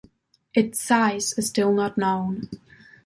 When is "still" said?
1.45-1.71